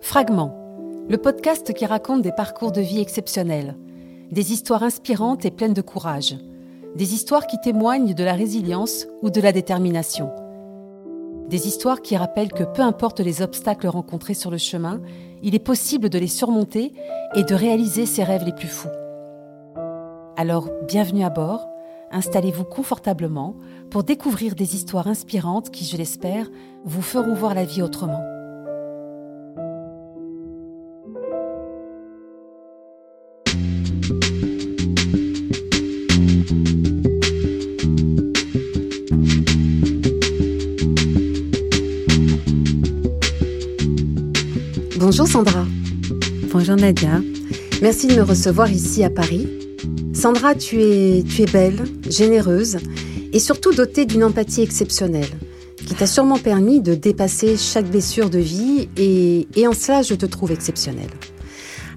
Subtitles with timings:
[0.00, 0.56] Fragments,
[1.08, 3.76] le podcast qui raconte des parcours de vie exceptionnels,
[4.32, 6.36] des histoires inspirantes et pleines de courage,
[6.96, 10.30] des histoires qui témoignent de la résilience ou de la détermination,
[11.48, 15.00] des histoires qui rappellent que peu importe les obstacles rencontrés sur le chemin,
[15.42, 16.92] il est possible de les surmonter
[17.34, 18.88] et de réaliser ses rêves les plus fous.
[20.36, 21.68] Alors, bienvenue à bord,
[22.10, 23.54] installez-vous confortablement
[23.90, 26.48] pour découvrir des histoires inspirantes qui, je l'espère,
[26.84, 28.39] vous feront voir la vie autrement.
[45.20, 45.66] Bonjour Sandra.
[46.50, 47.20] Bonjour Nadia.
[47.82, 49.50] Merci de me recevoir ici à Paris.
[50.14, 52.78] Sandra, tu es, tu es belle, généreuse
[53.30, 55.28] et surtout dotée d'une empathie exceptionnelle
[55.76, 60.14] qui t'a sûrement permis de dépasser chaque blessure de vie et, et en cela je
[60.14, 61.12] te trouve exceptionnelle.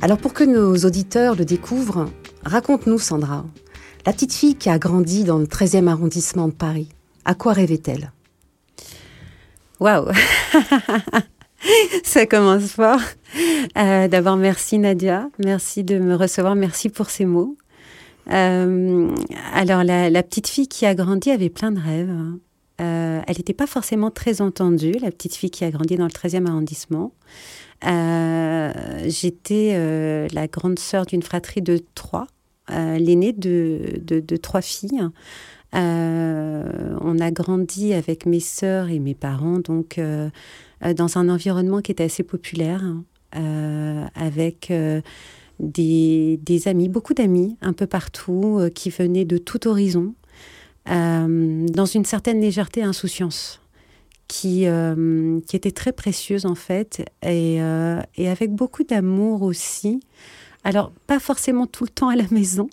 [0.02, 2.10] Alors pour que nos auditeurs le découvrent,
[2.44, 3.46] raconte-nous Sandra,
[4.06, 6.90] la petite fille qui a grandi dans le 13e arrondissement de Paris.
[7.24, 8.12] À quoi rêvait-elle?
[9.80, 10.10] Waouh
[12.04, 13.00] Ça commence fort.
[13.78, 15.30] Euh, D'abord, merci Nadia.
[15.44, 16.56] Merci de me recevoir.
[16.56, 17.58] Merci pour ces mots.
[18.32, 19.10] Euh,
[19.54, 22.10] alors, la, petite fille qui a grandi avait plein de rêves.
[22.10, 22.40] Hein.
[22.82, 26.12] Euh, elle n'était pas forcément très entendue, la petite fille qui a grandi dans le
[26.12, 27.14] 13e arrondissement.
[29.06, 32.28] J'étais la grande sœur d'une fratrie de trois,
[32.70, 35.02] l'aînée de, de, trois filles.
[35.74, 40.00] on a grandi avec mes sœurs et mes parents, donc
[40.92, 43.04] dans un environnement qui était assez populaire, hein,
[43.36, 45.02] euh, avec euh,
[45.60, 50.14] des, des, amis, beaucoup d'amis un peu partout, qui venaient de tout horizon,
[50.86, 53.60] dans une certaine légèreté et insouciance.
[54.30, 54.66] Qui,
[55.46, 60.00] qui était très précieuse en fait, et, et avec beaucoup d'amour aussi.
[60.64, 62.68] Alors, pas forcément tout le temps à la maison,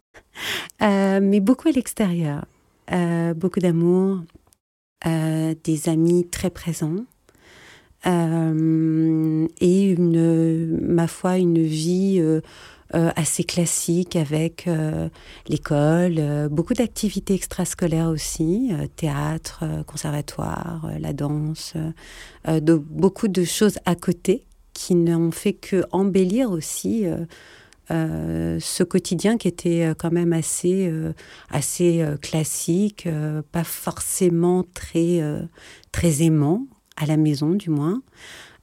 [0.80, 2.46] mais beaucoup à l'extérieur.
[3.36, 4.20] beaucoup d'amour,
[5.04, 7.04] des amis très présents,
[8.06, 12.40] euh, et une, ma foi, une vie euh,
[12.94, 14.68] euh, assez classique avec
[15.48, 21.74] l'école, beaucoup d'activités extrascolaires aussi, théâtre, conservatoire, la danse,
[22.60, 27.04] beaucoup de choses à côté qui n'ont fait que embellir aussi
[27.90, 30.92] ce quotidien qui était quand même assez,
[31.48, 33.06] assez classique,
[33.52, 35.22] pas forcément très,
[35.92, 36.66] très aimant
[37.00, 38.02] à la maison du moins.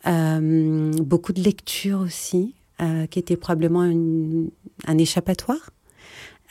[0.06, 5.72] Euh, beaucoup de lectures aussi, euh, qui était probablement un échappatoire.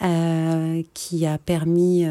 [0.02, 2.04] Euh, qui permis,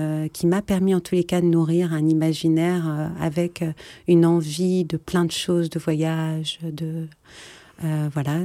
[0.46, 3.64] m'a permis en tous les cas de nourrir un imaginaire avec
[4.08, 7.08] une envie de plein de choses, de voyage, de
[7.84, 8.40] voilà.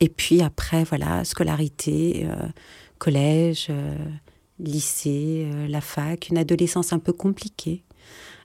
[0.00, 2.26] Et puis après, voilà, scolarité,
[2.96, 3.70] collège,
[4.58, 7.82] lycée, la fac, une adolescence un peu compliquée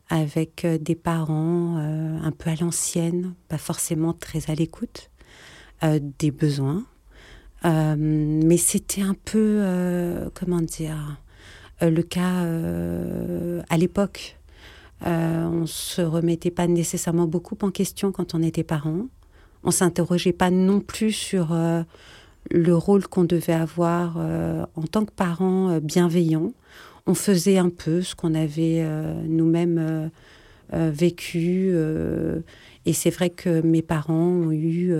[0.09, 5.09] avec euh, des parents euh, un peu à l'ancienne, pas forcément très à l'écoute
[5.83, 6.83] euh, des besoins.
[7.63, 9.63] mais c'était un peu,
[10.33, 11.21] comment dire,
[11.81, 12.45] le cas
[13.69, 14.37] à l'époque.
[15.05, 19.07] on se remettait pas nécessairement beaucoup en question quand on était parent.
[19.63, 21.55] On s'interrogeait pas non plus sur
[22.51, 26.51] le rôle qu'on devait avoir en tant que parent bienveillant
[27.05, 30.07] on faisait un peu ce qu'on avait euh, nous-mêmes euh,
[30.73, 31.75] euh, vécu.
[32.85, 34.95] et c'est vrai que mes parents ont eu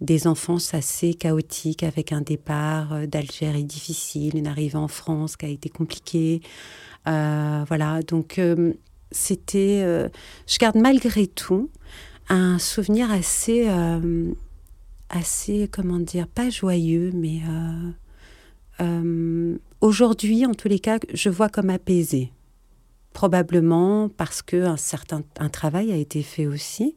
[0.00, 5.48] des enfances assez chaotiques avec un départ d'Algérie difficile, une arrivée en France qui a
[5.48, 6.40] été compliquée.
[7.04, 8.40] voilà, donc
[9.10, 9.80] c'était.
[10.46, 11.68] je garde malgré tout
[12.28, 13.66] un souvenir assez
[15.08, 17.40] assez, comment dire, pas joyeux, mais
[19.80, 22.32] aujourd'hui, en tous les cas, je vois comme apaisé.
[23.12, 26.96] Probablement parce que un certain un travail a été fait aussi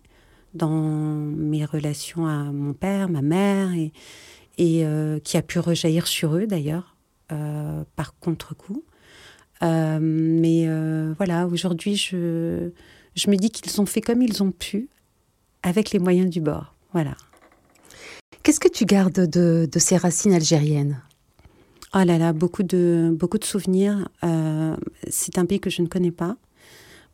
[0.53, 3.91] dans mes relations à mon père, ma mère, et,
[4.85, 6.95] euh, qui a pu rejaillir sur eux d'ailleurs,
[7.31, 8.83] euh, par contre-coup.
[9.63, 12.71] Euh, mais euh, voilà, aujourd'hui, je,
[13.27, 14.89] me dis qu'ils ont fait comme ils ont pu,
[15.63, 16.75] avec les moyens du bord.
[16.93, 17.15] Voilà.
[18.43, 21.01] Qu'est-ce que tu gardes de, de ces racines algériennes?
[21.93, 24.07] Oh là là, beaucoup de, beaucoup de souvenirs.
[24.23, 24.77] Euh,
[25.09, 26.37] c'est un pays que je ne connais pas.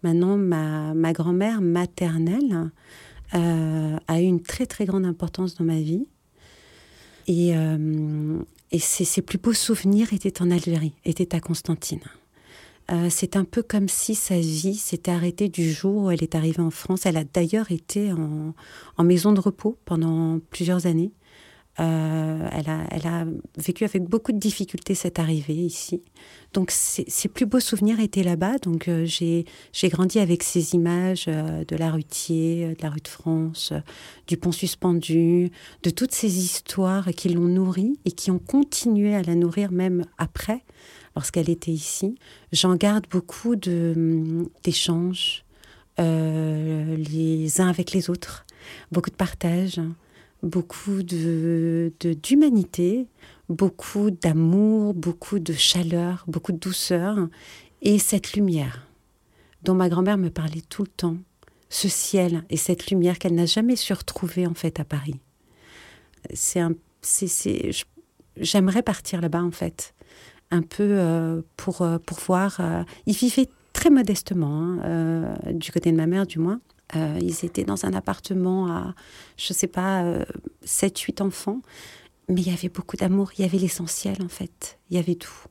[0.04, 2.70] Maintenant, ma, ma grand-mère maternelle
[3.34, 6.06] euh, a eu une très très grande importance dans ma vie.
[7.26, 8.40] Et, euh,
[8.72, 12.02] et ses, ses, plus beaux souvenirs étaient en Algérie, étaient à Constantine.
[13.10, 16.62] C'est un peu comme si sa vie s'était arrêtée du jour où elle est arrivée
[16.62, 17.06] en France.
[17.06, 21.12] Elle a d'ailleurs été en, maison de repos pendant plusieurs années.
[21.80, 23.26] Euh, elle, a,
[23.58, 26.02] vécu avec beaucoup de difficultés cette arrivée ici.
[26.54, 28.58] Donc ses, plus beaux souvenirs étaient là-bas.
[28.64, 29.46] Donc euh, j'ai
[29.90, 33.74] grandi avec ces images de la rutier, de la rue de France,
[34.28, 35.52] du pont suspendu,
[35.84, 40.04] de toutes ces histoires qui l'ont nourrie et qui ont continué à la nourrir même
[40.18, 40.64] après
[41.16, 42.16] lorsqu'elle était ici.
[42.52, 45.44] J'en garde beaucoup d'échanges
[46.00, 48.46] euh, les uns avec les autres,
[48.92, 49.82] beaucoup de partage,
[50.44, 51.92] beaucoup de
[52.24, 53.08] d'humanité,
[53.50, 57.28] beaucoup d'amour, beaucoup de chaleur, beaucoup de douceur
[57.82, 58.88] et cette lumière
[59.64, 61.18] dont ma grand-mère me parlait tout le temps,
[61.70, 65.20] ce ciel et cette lumière qu'elle n'a jamais su retrouver en fait à Paris.
[66.34, 67.72] C'est un, c'est,
[68.38, 69.94] j'aimerais partir là-bas en fait
[70.52, 72.58] un peu euh, pour, euh, pour voir.
[72.60, 76.60] Euh, ils vivaient très modestement, hein, du côté de ma mère du moins.
[76.96, 78.96] Ils étaient dans un appartement à,
[79.38, 80.04] je sais pas,
[80.66, 81.62] 7-8 enfants.
[82.30, 85.16] Mais il y avait beaucoup d'amour, il y avait l'essentiel en fait, il y avait
[85.16, 85.48] tout.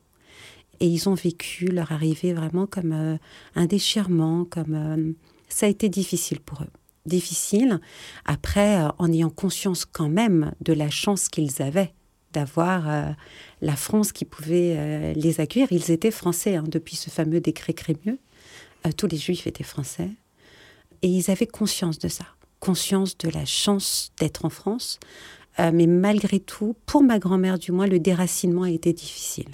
[0.81, 3.19] Et ils ont vécu leur arrivée vraiment comme
[3.55, 5.15] un déchirement, comme
[5.49, 6.71] ça a été difficile pour eux.
[7.07, 7.81] Difficile,
[8.25, 11.95] après, en ayant conscience quand même de la chance qu'ils avaient
[12.37, 13.13] d'avoir euh,
[13.63, 15.69] la France qui pouvait euh, les accueillir.
[15.71, 18.19] Ils étaient français hein, depuis ce fameux décret Crémieux.
[18.87, 20.11] Euh, tous les juifs étaient français.
[21.03, 22.27] Et ils avaient conscience de ça,
[22.61, 24.99] conscience de la chance d'être en France.
[25.59, 29.49] mais malgré tout, pour ma grand-mère du moins, le déracinement a été difficile.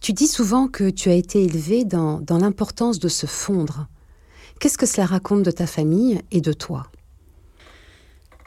[0.00, 3.86] Tu dis souvent que tu as été élevée dans, dans l'importance de se fondre.
[4.58, 6.86] Qu'est-ce que cela raconte de ta famille et de toi?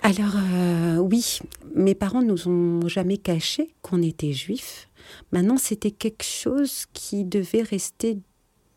[0.02, 1.40] Alors euh, oui,
[1.74, 4.88] mes parents nous ont jamais caché qu'on était juifs.
[5.32, 8.20] Maintenant, c'était quelque chose qui devait rester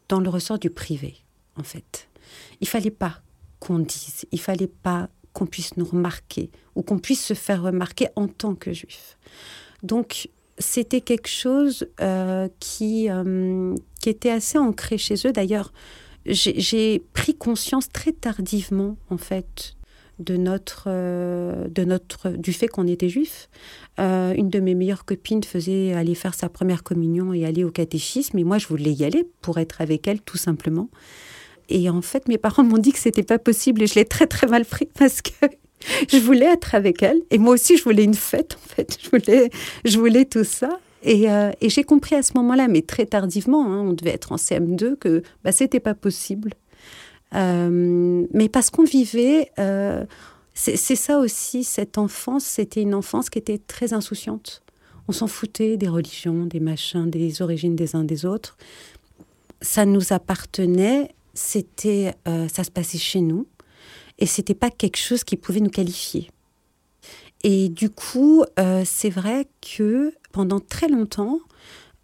[0.09, 1.17] dans le ressort du privé,
[1.57, 2.09] en fait.
[2.61, 3.21] Il fallait pas
[3.61, 8.09] qu'on dise, il fallait pas qu'on puisse nous remarquer ou qu'on puisse se faire remarquer
[8.17, 9.19] en tant que juif.
[9.83, 10.29] Donc
[10.59, 15.33] c'était quelque chose euh, qui, euh, qui était assez ancré chez eux.
[15.33, 15.73] D'ailleurs,
[16.27, 19.77] j'ai pris conscience très tardivement, en fait,
[20.19, 23.49] de notre, euh, de notre, du fait qu'on était juif.
[23.99, 28.39] Une de mes meilleures copines faisait aller faire sa première communion et aller au catéchisme,
[28.39, 30.89] et moi je voulais y aller pour être avec elle tout simplement.
[31.69, 34.27] Et en fait, mes parents m'ont dit que c'était pas possible, et je l'ai très
[34.27, 35.31] très mal pris parce que
[36.09, 39.11] je voulais être avec elle, et moi aussi je voulais une fête en fait, je
[39.11, 39.51] voulais,
[39.85, 40.79] je voulais tout ça.
[41.03, 44.37] Et, euh, j'ai compris à ce moment-là, mais très tardivement, hein, on devait être en
[44.37, 46.55] CM2, que bah, c'était pas possible.
[47.35, 50.05] Euh, mais parce qu'on vivait, euh,
[50.55, 54.63] c'est ça aussi, cette enfance, c'était une enfance qui était très insouciante.
[55.07, 58.57] On s'en foutait des religions, des machins, des origines des uns des autres.
[59.63, 63.47] Ça nous appartenait, c'était, euh, ça se passait chez nous,
[64.19, 66.31] et c'était pas quelque chose qui pouvait nous qualifier.
[67.45, 68.45] Et du coup,
[68.85, 71.39] c'est vrai que pendant très longtemps,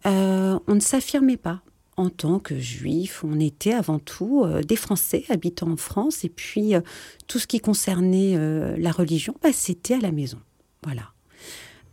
[0.05, 1.61] on ne s'affirmait pas
[1.97, 6.29] en tant que juif, on était avant tout euh, des Français habitant en France, et
[6.29, 6.81] puis euh,
[7.27, 10.39] tout ce qui concernait euh, la religion, bah, c'était à la maison.
[10.83, 11.13] Voilà.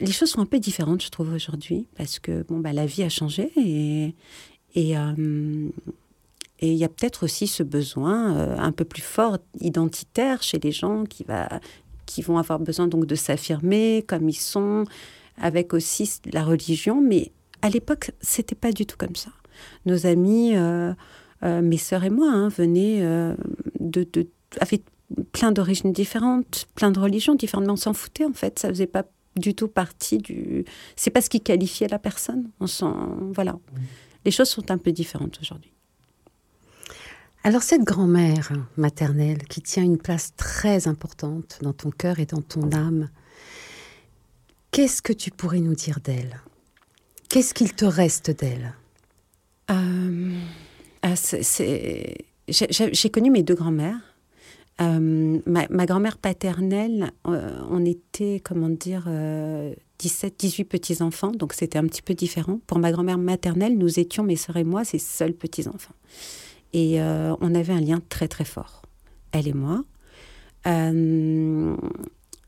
[0.01, 3.05] Les choses sont un peu différentes, je trouve, aujourd'hui, parce que bon, bah, la vie
[3.05, 3.53] a changé,
[4.75, 4.97] et
[6.69, 11.05] il y a peut-être aussi ce besoin un peu plus fort identitaire chez les gens
[11.05, 11.61] qui va
[12.07, 14.85] qui vont avoir besoin donc de s'affirmer comme ils sont,
[15.37, 17.33] avec aussi la religion, mais
[17.63, 19.31] à l'époque, c'était pas du tout comme ça
[19.87, 20.93] nos amis, euh,
[21.43, 23.35] euh, mes sœurs et moi, hein, venaient euh,
[23.81, 24.29] de, de,
[24.61, 24.83] avaient
[25.33, 28.59] plein d'origines différentes, plein de religions différentes, mais on s'en foutait en fait.
[28.59, 29.05] Ça faisait pas
[29.37, 30.65] du tout partie du.
[30.97, 32.51] C'est pas ce qui qualifiait la personne.
[32.61, 33.59] On s'en voilà.
[34.25, 35.73] Les choses sont un peu différentes aujourd'hui.
[37.45, 42.41] Alors cette grand-mère maternelle qui tient une place très importante dans ton cœur et dans
[42.41, 43.09] ton âme,
[44.71, 46.41] qu'est-ce que tu pourrais nous dire d'elle?
[47.29, 48.75] Qu'est-ce qu'il te reste d'elle?
[49.73, 50.39] Euh,
[51.03, 51.15] ah,
[52.49, 53.99] J'ai connu mes deux grands-mères.
[54.81, 59.09] Euh, ma, grand-mère paternelle, euh, on était, comment dire,
[59.99, 62.61] 17, 18 petits-enfants, donc c'était un petit peu différent.
[62.69, 65.95] Pour ma grand-mère maternelle, nous étions, mes sœurs et moi, ses seuls petits-enfants.
[66.73, 68.83] Et on avait un lien très très fort,
[69.33, 69.85] elle et moi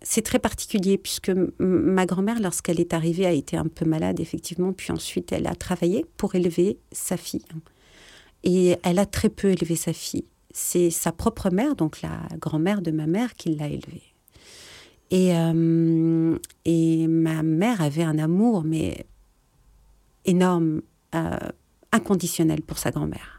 [0.04, 4.72] c'est très particulier puisque ma grand-mère, lorsqu'elle est arrivée, a été un peu malade, effectivement,
[4.72, 7.44] puis ensuite elle a travaillé pour élever sa fille.
[8.44, 10.26] Et elle a très peu élevé sa fille.
[10.52, 14.02] C'est sa propre mère, donc la grand-mère de ma mère, qui l'a élevée.
[15.10, 19.06] Et, euh, et ma mère avait un amour, mais
[20.26, 20.82] énorme,
[21.14, 21.38] euh,
[21.92, 23.33] inconditionnel pour sa grand-mère.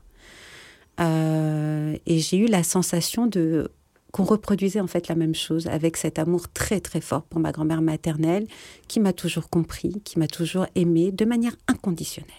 [1.00, 3.70] Et j'ai eu la sensation de
[4.16, 7.52] qu'on reproduisait en fait la même chose avec cet amour très très fort pour ma
[7.52, 8.48] grand-mère maternelle
[8.88, 12.32] qui m'a toujours compris, qui m'a toujours aimé de manière inconditionnelle.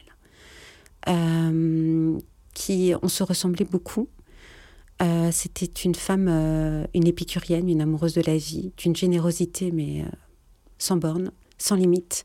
[1.07, 2.19] Euh,
[2.55, 4.09] qui on se ressemblait beaucoup.
[5.03, 10.03] Euh, c'était une femme, euh, une épicurienne, une amoureuse de la vie, d'une générosité mais
[10.79, 12.25] sans borne, sans limite.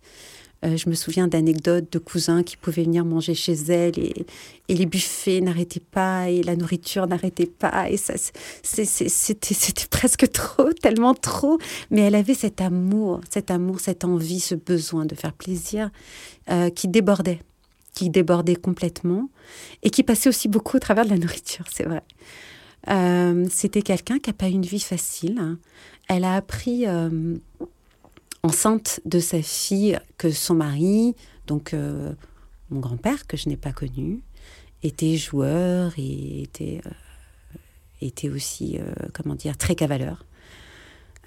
[0.64, 4.26] Euh, je me souviens d'anecdotes de cousins qui pouvaient venir manger chez elle et,
[4.70, 7.90] les buffets n'arrêtaient pas et la nourriture n'arrêtait pas.
[7.90, 8.14] Et ça,
[8.64, 11.58] c'était presque trop, tellement trop.
[11.90, 15.90] Mais elle avait cet amour, cet amour, cette envie, ce besoin de faire plaisir
[16.50, 17.40] euh, qui débordait,
[17.96, 19.30] qui débordait complètement
[19.84, 22.04] et qui passait aussi beaucoup au travers de la nourriture, c'est vrai.
[22.90, 25.38] Euh, c'était quelqu'un qui n'a pas eu une vie facile.
[25.38, 25.58] Hein.
[26.08, 26.86] Elle a appris
[28.44, 31.16] enceinte de sa fille que son mari,
[31.48, 32.14] donc euh,
[32.70, 34.22] mon grand-père que je n'ai pas connu,
[34.84, 36.90] était joueur et était, euh,
[38.02, 40.26] était aussi, euh, comment dire, très cavaleur.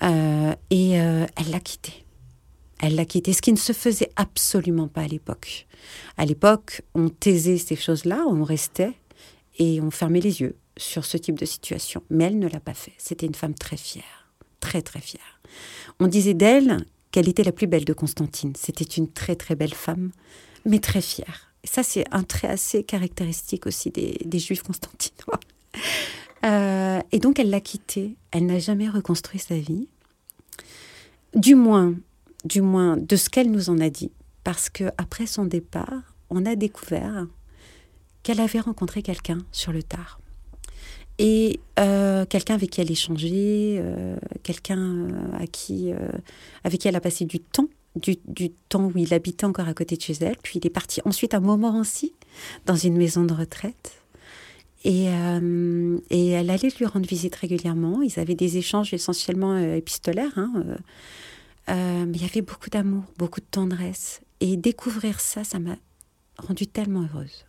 [0.00, 2.04] et elle l'a quitté.
[2.80, 5.66] Elle l'a quitté, ce qui ne se faisait absolument pas à l'époque.
[6.18, 8.92] À l'époque, on taisait ces choses-là, on restait
[9.58, 12.02] et on fermait les yeux sur ce type de situation.
[12.10, 12.92] Mais elle ne l'a pas fait.
[12.98, 14.28] C'était une femme très fière,
[14.60, 15.40] très très fière.
[16.00, 16.84] On disait d'elle
[17.28, 18.52] était la plus belle de Constantine.
[18.56, 20.10] C'était une très très belle femme,
[20.64, 21.52] mais très fière.
[21.62, 25.40] Et ça, c'est un trait assez caractéristique aussi des, juifs constantinois.
[26.44, 28.16] Euh, et donc, elle l'a quittée.
[28.30, 29.88] Elle n'a jamais reconstruit sa vie.
[31.34, 31.94] Du moins,
[32.44, 34.12] du moins de ce qu'elle nous en a dit.
[34.42, 37.26] Parce que après son départ, on a découvert
[38.22, 40.20] qu'elle avait rencontré quelqu'un sur le tard
[41.18, 45.92] et euh, quelqu'un avec qui elle échangeait, euh, quelqu'un euh, à qui,
[46.64, 48.16] avec qui elle a passé du temps, du,
[48.68, 50.36] temps où il habitait encore à côté de chez elle.
[50.42, 52.12] Puis il est parti ensuite à Montmorency,
[52.66, 54.00] dans une maison de retraite.
[54.86, 55.06] Et,
[56.10, 58.02] et, elle allait lui rendre visite régulièrement.
[58.02, 60.36] Ils avaient des échanges essentiellement épistolaires.
[60.36, 60.52] Hein,
[61.68, 64.20] mais il y avait beaucoup d'amour, beaucoup de tendresse.
[64.40, 65.76] Et découvrir ça, ça m'a
[66.38, 67.46] rendue tellement heureuse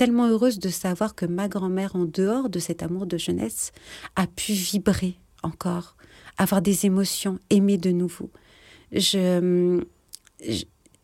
[0.00, 3.70] tellement heureuse de savoir que ma grand-mère, en dehors de cet amour de jeunesse,
[4.16, 5.94] a pu vibrer encore,
[6.38, 8.30] avoir des émotions, aimer de nouveau.
[8.92, 9.84] Je,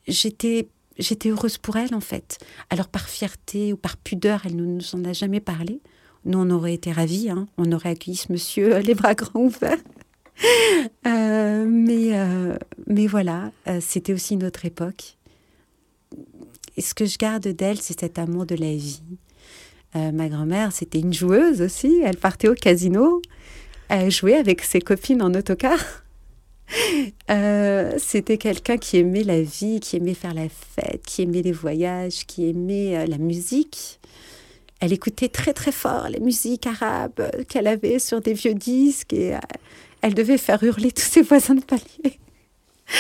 [0.09, 2.39] j'étais, j'étais heureuse pour elle en fait.
[2.71, 5.83] Alors par fierté ou par pudeur, elle ne nous en a jamais parlé.
[6.25, 7.49] Nous, on aurait été ravis, hein.
[7.59, 9.77] on aurait accueilli ce monsieur les bras grands ouverts.
[11.07, 15.17] Euh, mais, euh, mais voilà, euh, c'était aussi notre époque.
[16.77, 19.03] Et ce que je garde d'elle, c'est cet amour de la vie.
[19.95, 22.01] Euh, ma grand-mère, c'était une joueuse aussi.
[22.05, 23.23] Elle partait au casino.
[23.89, 25.79] Elle jouait avec ses copines en autocar.
[27.31, 31.53] Euh, c'était quelqu'un qui aimait la vie, qui aimait faire la fête, qui aimait les
[31.53, 34.01] voyages, qui aimait euh, la musique.
[34.81, 39.35] Elle écoutait très très fort les musiques arabes qu'elle avait sur des vieux disques et
[40.03, 42.19] elle devait faire hurler tous ses voisins de palier.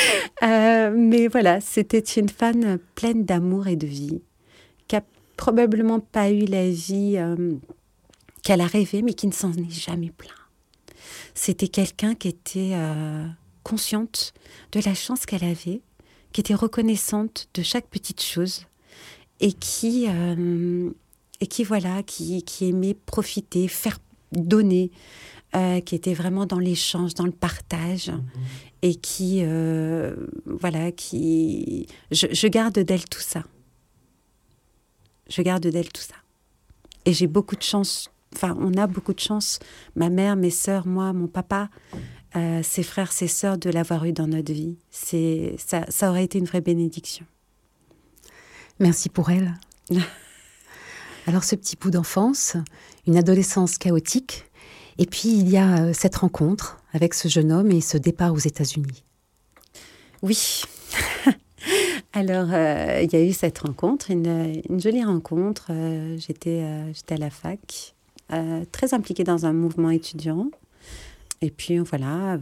[0.42, 4.20] Euh, mais voilà, c'était une femme pleine d'amour et de vie,
[4.86, 5.02] qui a
[5.38, 7.54] probablement pas eu la vie euh,
[8.42, 10.36] qu'elle a rêvée, mais qui ne s'en est jamais plaint.
[11.34, 13.26] C'était quelqu'un qui était euh,
[13.62, 14.34] consciente
[14.72, 15.80] de la chance qu'elle avait,
[16.32, 18.66] qui était reconnaissante de chaque petite chose
[19.40, 20.06] et qui,
[21.40, 23.98] et qui voilà, qui, qui aimait profiter, faire
[24.32, 24.90] donner,
[25.54, 28.22] euh, qui était vraiment dans l'échange, dans le partage, mhm.
[28.82, 33.44] et qui, euh, voilà, qui, je, garde d'elle tout ça.
[35.30, 36.16] Je garde d'elle tout ça.
[37.04, 38.10] Et j'ai beaucoup de chance.
[38.34, 39.60] Enfin, on a beaucoup de chance.
[39.94, 41.70] Ma mère, mes sœurs, moi, mon papa,
[42.34, 44.76] euh, ses frères, ses sœurs, de l'avoir eu dans notre vie.
[44.90, 47.24] C'est ça, ça aurait été une vraie bénédiction.
[48.78, 49.54] Merci pour elle.
[51.26, 52.56] Alors ce petit bout d'enfance,
[53.06, 54.45] une adolescence chaotique,
[54.98, 58.32] et puis il y a euh, cette rencontre avec ce jeune homme et ce départ
[58.32, 59.04] aux États-Unis.
[60.22, 60.62] Oui.
[62.12, 65.66] Alors, euh, il y a eu cette rencontre, une, jolie rencontre.
[65.70, 67.94] Euh, j'étais, j'étais à la fac,
[68.72, 70.50] très impliquée dans un mouvement étudiant.
[71.42, 72.38] Et puis, voilà,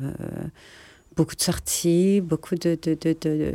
[1.16, 2.76] beaucoup de sorties, beaucoup de,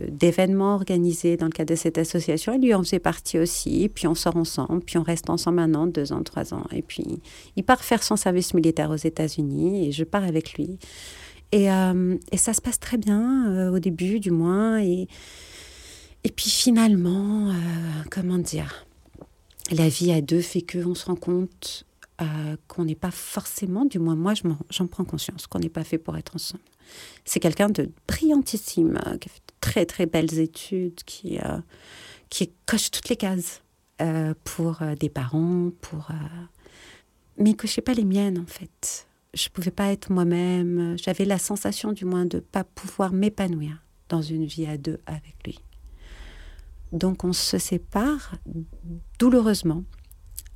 [0.09, 2.53] d'événements organisés dans le cadre de cette association.
[2.53, 3.89] Et lui en faisait partie aussi.
[3.93, 6.63] Puis on sort ensemble, puis on reste ensemble un an, deux ans, trois ans.
[6.71, 7.21] Et puis
[7.55, 10.77] il part faire son service militaire aux États-Unis et je pars avec lui.
[11.51, 14.79] Et, euh, et ça se passe très bien, euh, au début du moins.
[14.81, 15.07] Et,
[16.23, 17.53] et puis finalement, euh,
[18.11, 18.85] comment dire,
[19.71, 21.85] la vie à deux fait qu'on se rend compte
[22.67, 24.33] qu'on n'est pas forcément, du moins moi
[24.69, 26.63] j'en prends conscience, qu'on n'est pas fait pour être ensemble.
[27.25, 31.59] C'est quelqu'un de brillantissime, euh, qui a fait de très très belles études, qui, euh,
[32.65, 33.61] coche toutes les cases
[34.01, 36.09] euh, pour des parents, pour,
[37.37, 39.07] mais je sais pas les miennes en fait.
[39.33, 40.97] Je pouvais pas être moi-même.
[40.97, 45.35] J'avais la sensation, du moins, de pas pouvoir m'épanouir dans une vie à deux avec
[45.45, 45.59] lui.
[46.91, 48.35] Donc on se sépare
[49.19, 49.83] douloureusement,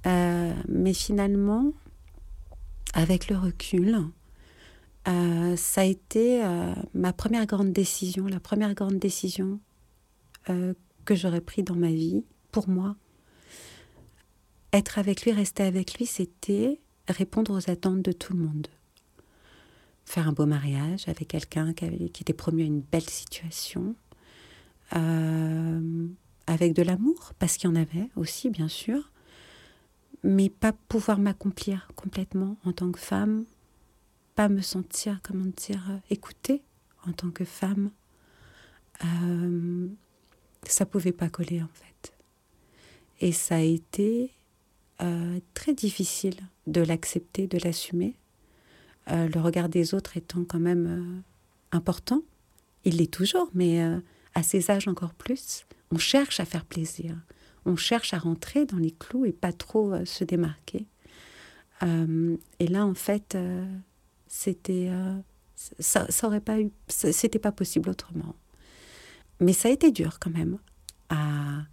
[0.06, 1.72] euh, mais finalement,
[2.94, 3.98] avec le recul,
[5.08, 9.60] euh, ça a été euh, ma première grande décision, la première grande décision
[11.06, 12.98] que j'aurais prise dans ma vie, pour moi.
[14.74, 18.68] Être avec lui, rester avec lui, c'était répondre aux attentes de tout le monde.
[20.04, 23.96] Faire un beau mariage avec quelqu'un qui, qui, était promu à une belle situation,
[24.92, 29.12] avec de l'amour, parce qu'il y en avait aussi, bien sûr,
[30.24, 33.46] mais pas pouvoir m'accomplir complètement en tant que femme,
[34.36, 36.62] pas me sentir, comment dire, écoutée
[37.06, 37.92] en tant que femme.
[39.03, 39.88] Euh,
[40.65, 42.13] ça pouvait pas coller en fait.
[43.20, 44.32] Et ça a été
[45.01, 46.36] euh, très difficile
[46.68, 48.15] de l'accepter, de l'assumer.
[49.10, 52.22] Euh, le regard des autres étant quand même euh, important.
[52.86, 53.82] Il l'est toujours, mais
[54.36, 55.65] à ces âges encore plus.
[55.92, 57.15] On cherche à faire plaisir.
[57.65, 60.88] On cherche à rentrer dans les clous et pas trop se démarquer.
[61.82, 63.38] et là, en fait,
[64.27, 64.89] c'était
[65.79, 68.36] ça, ça pas eu, c'était pas possible autrement.
[69.39, 70.58] Mais ça a été dur quand même
[71.10, 71.63] à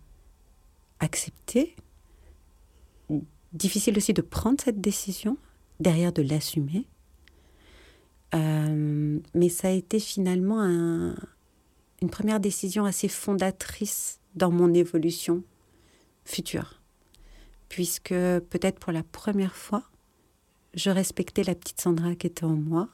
[1.01, 1.75] accepter.
[3.53, 5.37] Difficile aussi de prendre cette décision,
[5.81, 6.87] derrière de l'assumer.
[8.35, 15.43] Euh, mais ça a été finalement une première décision assez fondatrice dans mon évolution
[16.25, 16.81] future.
[17.69, 19.85] Puisque peut-être pour la première fois,
[20.75, 22.89] je respectais la petite Sandra qui était en moi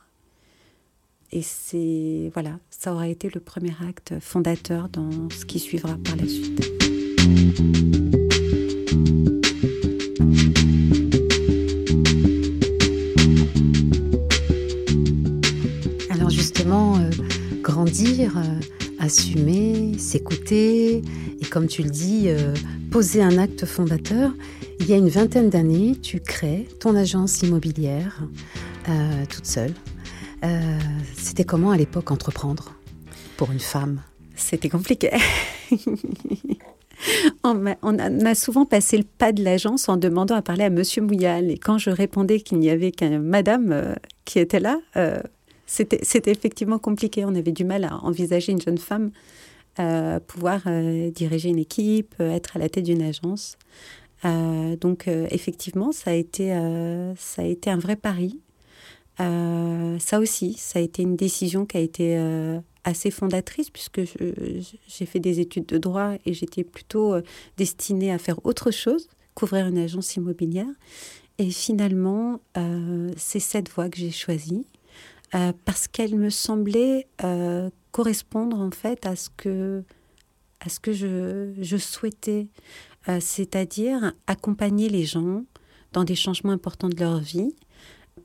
[1.33, 6.17] et c'est voilà, ça aura été le premier acte fondateur dans ce qui suivra par
[6.17, 6.65] la suite.
[16.11, 17.11] Alors justement, euh,
[17.61, 18.61] grandir, euh,
[19.07, 21.03] assumer, s'écouter,
[21.41, 22.55] et comme tu le dis, euh,
[22.91, 24.33] poser un acte fondateur.
[24.81, 28.21] Il y a une vingtaine d'années, tu crées ton agence immobilière
[29.29, 29.73] toute seule,
[30.45, 30.79] euh,
[31.17, 32.75] c'était comment à l'époque entreprendre
[33.37, 34.03] pour une femme?
[34.35, 35.11] C'était compliqué.
[37.43, 41.51] on, a, souvent passé le pas de l'agence en demandant à parler à Monsieur Mouyal.
[41.51, 45.21] Et quand je répondais qu'il n'y avait qu'une madame euh, qui était là, euh,
[45.67, 47.25] c'était effectivement compliqué.
[47.25, 49.11] On avait du mal à envisager une jeune femme
[50.27, 50.63] pouvoir
[51.13, 53.59] diriger une équipe, être à la tête d'une agence.
[54.25, 56.49] donc effectivement, ça a été,
[57.19, 58.41] ça a été un vrai pari.
[59.21, 64.03] Euh, ça aussi, ça a été une décision qui a été euh, assez fondatrice puisque
[64.03, 67.23] j'ai fait des études de droit et j'étais plutôt euh,
[67.57, 70.67] destinée à faire autre chose, couvrir une agence immobilière.
[71.39, 72.41] Et finalement,
[73.19, 74.65] c'est cette voie que j'ai choisie
[75.31, 77.07] parce qu'elle me semblait
[77.93, 79.83] correspondre en fait à ce que,
[80.61, 82.49] à ce que je, je souhaitais,
[83.21, 85.45] c'est-à-dire accompagner les gens
[85.93, 87.55] dans des changements importants de leur vie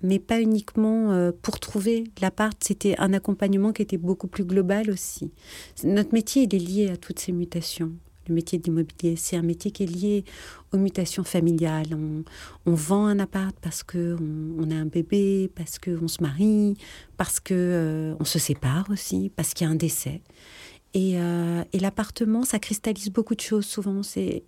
[0.03, 4.89] mais pas uniquement euh, pour trouver l'appart, c'était un accompagnement qui était beaucoup plus global
[4.89, 5.31] aussi.
[5.83, 7.91] Notre métier, il est lié à toutes ces mutations.
[8.27, 10.25] Le métier d'immobilier, c'est un métier qui est lié
[10.71, 11.97] aux mutations familiales.
[12.65, 14.15] On, vend un appart parce que
[14.60, 16.77] on, a un bébé, parce qu'on se marie,
[17.17, 20.21] parce que euh, on se sépare aussi, parce qu'il y a un décès.
[20.93, 23.65] Et, euh, et l'appartement, ça cristallise beaucoup de choses.
[23.65, 24.43] Souvent, c'est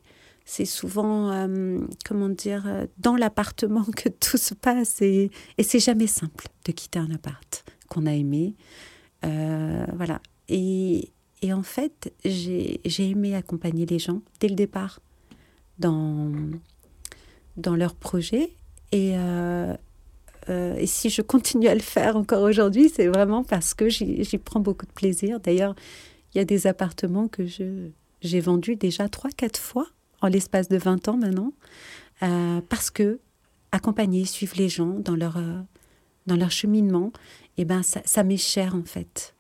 [0.46, 2.66] c'est souvent, euh, comment dire,
[2.98, 7.64] dans l'appartement que tout se passe et, et c'est jamais simple de quitter un appart
[7.88, 8.56] qu'on a aimé.
[9.26, 10.22] Euh, voilà.
[10.50, 11.10] Et,
[11.44, 15.00] et, en fait, j'ai aimé accompagner les gens dès le départ
[15.78, 16.32] dans,
[17.58, 18.52] dans leur projet.
[18.92, 19.14] Et,
[20.50, 24.60] et si je continue à le faire encore aujourd'hui, c'est vraiment parce que j'y prends
[24.60, 25.40] beaucoup de plaisir.
[25.40, 25.76] D'ailleurs,
[26.34, 29.88] il y a des appartements que j'ai vendus déjà trois, quatre fois
[30.22, 31.54] en l'espace de 20 ans maintenant,
[32.24, 33.20] euh, parce que
[33.72, 35.60] accompagner, suivre les gens dans leur, euh,
[36.28, 37.12] dans leur cheminement,
[37.58, 39.36] eh ben, ça m'est cher en fait.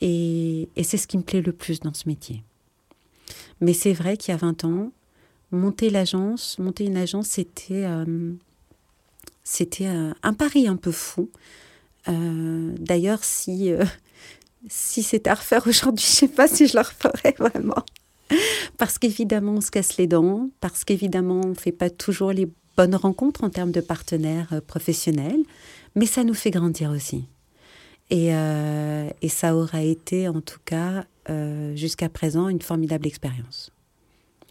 [0.00, 2.42] Et, c'est ce qui me plaît le plus dans ce métier.
[3.60, 4.92] Mais c'est vrai qu'il y a 20 ans,
[5.50, 8.32] monter l'agence, monter une agence, c'était euh,
[9.44, 11.30] c'était un pari un peu fou.
[12.06, 13.72] D'ailleurs, si,
[14.68, 17.84] si c'était à refaire aujourd'hui, je ne sais pas si je le referais vraiment.
[18.78, 22.48] parce qu'évidemment, on se casse les dents, parce qu'évidemment, on ne fait pas toujours les
[22.76, 25.42] bonnes rencontres en termes de partenaires euh, professionnels,
[25.94, 27.24] mais ça nous fait grandir aussi.
[28.10, 33.70] Et, euh, et ça aura été, en tout cas, euh, jusqu'à présent, une formidable expérience.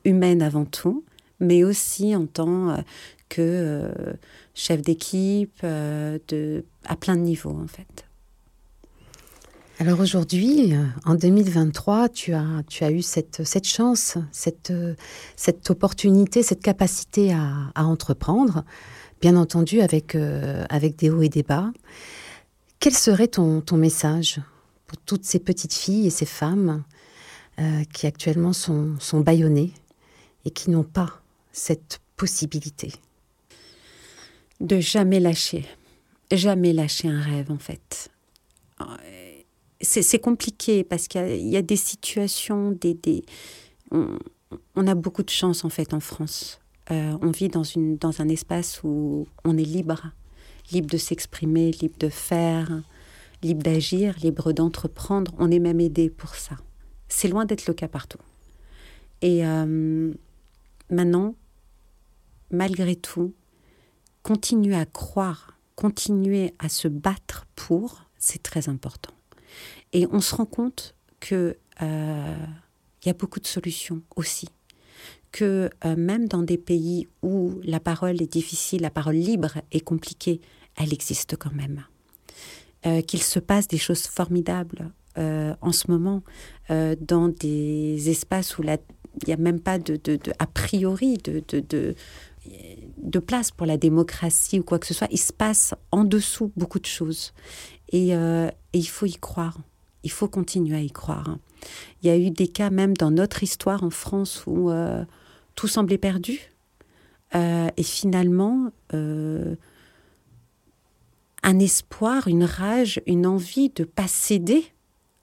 [0.06, 1.04] Humaine avant tout,
[1.42, 2.82] mais aussi en tant
[3.28, 3.92] que
[4.56, 8.06] chef d'équipe, de, à plein de niveaux en fait.
[9.78, 10.74] Alors aujourd'hui,
[11.06, 14.74] en 2023, tu as, tu as eu cette, cette chance, cette,
[15.36, 18.64] cette opportunité, cette capacité à, à entreprendre,
[19.22, 20.16] bien entendu avec,
[20.70, 21.72] avec des hauts et des bas.
[22.80, 24.40] Quel serait ton, ton message
[24.88, 26.84] pour toutes ces petites filles et ces femmes
[27.60, 29.74] euh, qui actuellement sont, sont bâillonnées
[30.46, 32.94] et qui n'ont pas cette possibilité?
[34.62, 35.66] De jamais lâcher,
[36.32, 38.10] jamais lâcher un rêve en fait.
[39.82, 43.24] C'est compliqué parce qu'il y, a des situations, des, des
[43.92, 46.60] on, a beaucoup de chance en fait en France.
[46.92, 50.12] Euh, on vit dans, une, dans un espace où on est libre
[50.72, 52.82] libre de s'exprimer, libre de faire,
[53.42, 55.34] libre d'agir, libre d'entreprendre.
[55.38, 56.58] On est même aidé pour ça.
[57.08, 58.20] C'est loin d'être le cas partout.
[59.22, 60.14] Et euh,
[60.90, 61.36] maintenant,
[62.52, 63.34] malgré tout,
[64.24, 69.14] continuer à croire, continuer à se battre pour, c'est très important.
[69.94, 72.36] Et on se rend compte que euh,
[73.02, 74.50] il y a beaucoup de solutions aussi
[75.32, 79.80] que euh, même dans des pays où la parole est difficile, la parole libre est
[79.82, 80.42] compliquée,
[80.80, 81.84] elle existe quand même.
[82.86, 86.24] Euh, qu'il se passe des choses formidables euh, en ce moment
[86.70, 88.78] euh, dans des espaces où il
[89.28, 90.00] n'y a même pas de,
[90.40, 95.10] a priori de, de, place pour la démocratie ou quoi que ce soit.
[95.12, 97.34] Il se passe en dessous beaucoup de choses.
[97.92, 98.14] Et,
[98.72, 99.58] il faut y croire.
[100.04, 101.38] Il faut continuer à y croire.
[102.02, 104.72] Il y a eu des cas même dans notre histoire en France où
[105.56, 106.40] tout semblait perdu.
[107.34, 108.72] et finalement,
[111.44, 114.66] un espoir, une rage, une envie de pas céder,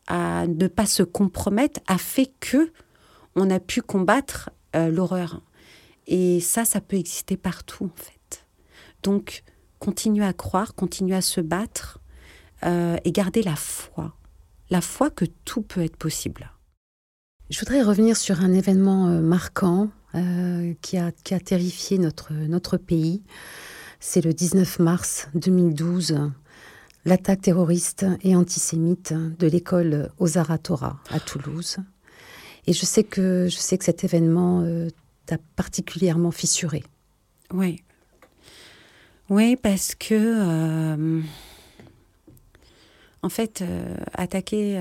[0.07, 2.73] à ne pas se compromettre, a fait que
[3.35, 5.43] on a pu combattre euh, l'horreur.
[6.07, 8.47] Et ça, ça peut exister partout en fait.
[9.03, 9.43] Donc,
[9.79, 12.01] continuer à croire, continuer à se battre
[12.65, 14.17] euh, et garder la foi,
[14.71, 16.51] la foi que tout peut être possible.
[17.51, 19.91] Je voudrais revenir sur un événement euh, marquant
[20.81, 23.23] qui, a, qui a terrifié notre, notre pays.
[24.09, 26.31] C'est le 19 mars 2012,
[27.05, 31.79] l'attaque terroriste et antisémite de l'école Ozara Torah à Toulouse.
[32.69, 34.91] Et je sais que, je sais que cet événement euh,
[35.27, 36.85] t'a particulièrement fissuré.
[37.53, 37.83] Oui.
[39.29, 41.21] Oui, parce que, euh,
[43.23, 44.81] en fait, euh, attaquer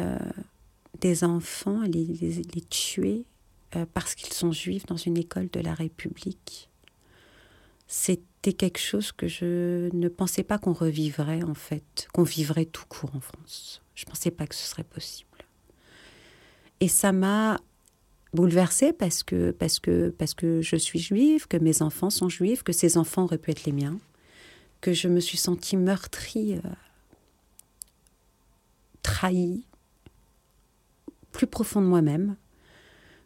[1.02, 2.06] des enfants, les,
[2.54, 3.26] les tuer
[3.96, 6.70] parce qu'ils sont juifs dans une école de la République,
[8.46, 12.86] c'était quelque chose que je ne pensais pas qu'on revivrait en fait, qu'on vivrait tout
[12.88, 13.82] court en France.
[13.96, 15.30] Je ne pensais pas que ce serait possible.
[16.80, 17.60] Et ça m'a
[18.34, 22.62] bouleversée parce que, parce, que, parce que je suis juive, que mes enfants sont juifs,
[22.62, 23.98] que ces enfants auraient pu être les miens,
[24.80, 26.70] que je me suis sentie meurtrie, euh,
[29.02, 29.66] trahie,
[31.32, 32.36] plus profond de moi-même,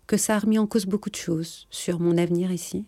[0.07, 2.85] que ça a remis en cause beaucoup de choses sur mon avenir ici,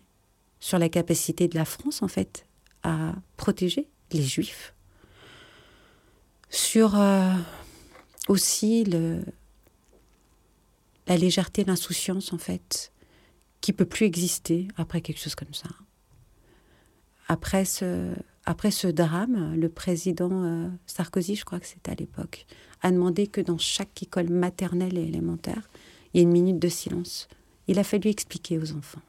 [0.62, 2.46] sur la capacité de la France, en fait,
[2.84, 4.74] à protéger les Juifs,
[6.50, 7.34] sur euh,
[8.28, 9.24] aussi le,
[11.08, 12.92] la légèreté, l'insouciance, en fait,
[13.60, 15.68] qui peut plus exister après quelque chose comme ça.
[17.26, 22.46] Après ce, après ce drame, le président euh, Sarkozy, je crois que c'était à l'époque,
[22.82, 25.68] a demandé que dans chaque école maternelle et élémentaire,
[26.14, 27.26] il y ait une minute de silence.
[27.66, 29.02] Il a fallu expliquer aux enfants.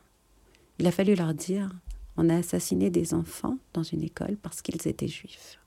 [0.80, 1.70] Il a fallu leur dire
[2.18, 5.60] on a assassiné des enfants dans une école parce qu'ils étaient juifs.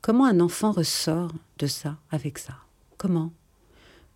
[0.00, 2.54] Comment un enfant ressort de ça avec ça?
[2.96, 3.32] Comment?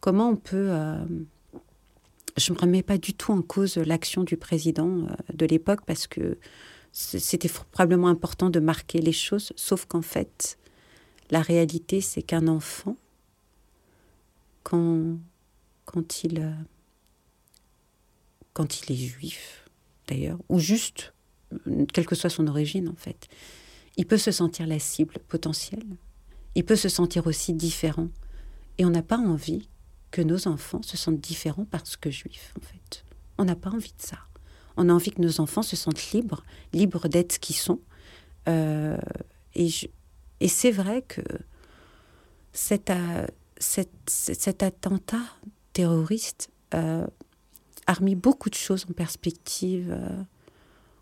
[0.01, 0.71] Comment on peut...
[0.71, 1.05] Euh,
[2.37, 5.81] je ne me remets pas du tout en cause l'action du président euh, de l'époque
[5.87, 6.39] parce que
[6.93, 10.59] c'était probablement important de marquer les choses, sauf qu'en fait,
[11.31, 12.97] la réalité, c'est qu'un enfant,
[14.63, 15.17] quand,
[15.87, 16.55] quand il...
[18.53, 19.65] Euh, quand il est juif,
[20.09, 21.15] d'ailleurs, ou juste,
[21.93, 23.29] quelle que soit son origine en fait,
[23.97, 25.85] il peut se sentir la cible potentielle,
[26.55, 28.09] il peut se sentir aussi différent.
[28.79, 29.69] Et on n'a pas envie
[30.11, 33.05] que nos enfants se sentent différents parce que juifs, en fait.
[33.39, 34.19] On n'a pas envie de ça.
[34.77, 37.81] On a envie que nos enfants se sentent libres, libres d'être ce qu'ils sont.
[38.49, 38.97] Euh,
[39.55, 39.69] et,
[40.41, 41.23] et c'est vrai que
[42.53, 43.27] cet, euh,
[43.59, 45.23] cet, attentat
[45.73, 47.07] terroriste euh,
[47.87, 49.91] a remis beaucoup de choses en perspective.
[49.91, 50.23] Euh,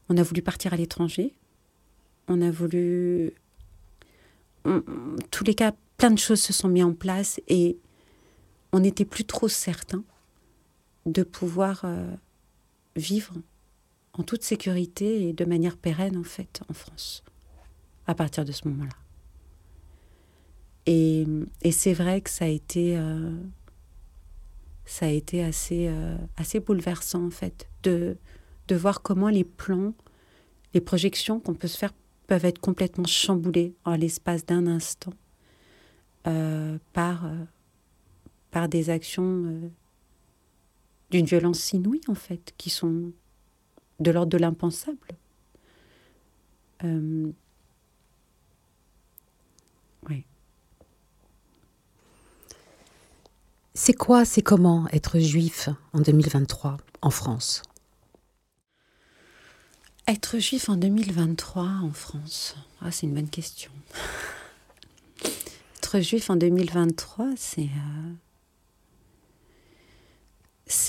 [0.09, 1.35] on a voulu partir à l'étranger.
[2.29, 3.33] On a voulu...
[5.31, 7.79] tous les cas, plein de choses se sont mises en place et
[8.73, 10.03] on n'était plus trop certain
[11.07, 12.15] de pouvoir euh,
[12.97, 13.35] vivre
[14.13, 17.23] en toute sécurité et de manière pérenne en fait en France
[18.07, 18.91] à partir de ce moment-là.
[20.87, 21.27] Et,
[21.71, 23.37] c'est vrai que ça a été, euh,
[24.91, 28.17] ça a été assez, euh, assez bouleversant en fait de,
[28.67, 29.95] de voir comment les plans,
[30.75, 31.93] les projections qu'on peut se faire
[32.27, 35.13] peuvent être complètement chamboulées en l'espace d'un instant
[36.27, 37.25] euh, par,
[38.51, 39.71] par des actions
[41.11, 43.13] d'une violence inouïe en fait, qui sont
[44.01, 44.99] de l'ordre de l'impensable.
[46.83, 47.31] Euh,
[50.09, 50.25] oui.
[53.83, 57.63] C'est quoi, c'est comment être juif en 2023 en France?
[60.07, 63.71] Être juif en 2023 en France, ah, c'est une bonne question.
[65.79, 67.63] être juif en 2023, c'est...
[67.63, 68.13] Euh,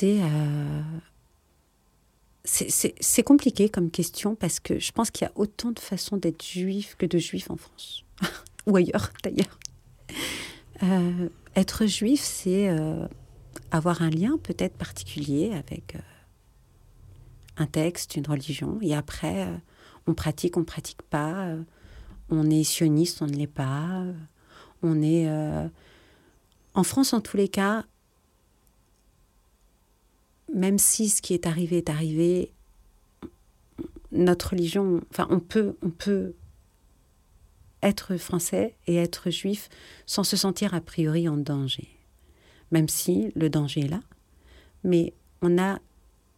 [0.04, 0.82] euh,
[2.44, 6.18] c'est c'est compliqué comme question parce que je pense qu'il y a autant de façons
[6.18, 8.04] d'être juif que de juifs en France,
[8.68, 9.60] ou ailleurs d'ailleurs.
[10.84, 13.08] Euh, être juif, c'est euh,
[13.72, 15.98] avoir un lien peut-être particulier avec
[17.58, 19.48] un texte, une religion, et après,
[20.08, 21.54] on pratique, on pratique pas,
[22.30, 24.04] on est sioniste, on ne l'est pas,
[24.82, 25.30] on est...
[26.74, 27.84] en France, en tous les cas,
[30.54, 32.52] même si ce qui est arrivé est arrivé,
[34.12, 36.34] notre religion, enfin, on peut, on peut
[37.84, 39.70] être français et être juif
[40.06, 41.90] sans se sentir a priori en danger,
[42.72, 44.02] même si le danger est là.
[44.84, 45.80] Mais on a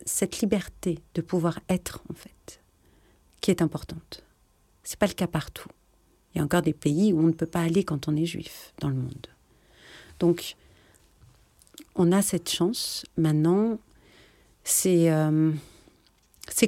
[0.06, 2.62] cette liberté de pouvoir être, en fait,
[3.42, 4.24] qui est importante.
[4.84, 5.70] C'est pas le cas partout.
[6.34, 8.26] Il y a encore des pays où on ne peut pas aller quand on est
[8.26, 9.28] juif dans le monde.
[10.20, 10.56] Donc,
[11.96, 13.06] on a cette chance.
[13.18, 13.78] Maintenant,
[14.64, 15.52] c'est euh,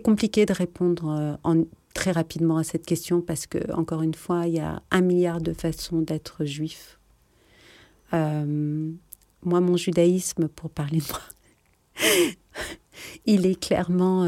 [0.03, 1.63] compliqué de répondre euh, en,
[2.05, 5.41] très rapidement à cette question parce que, encore une fois, il y a un milliard
[5.41, 6.99] de façons d'être juif.
[8.13, 8.91] Euh,
[9.41, 11.21] moi, mon judaïsme, pour parler de moi,
[13.25, 14.25] il est clairement.